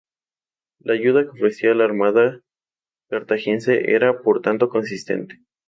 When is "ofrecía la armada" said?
1.29-2.41